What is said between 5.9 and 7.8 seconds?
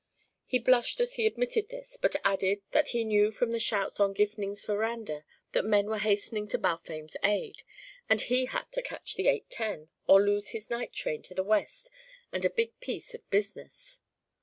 hastening to Balfame's aid,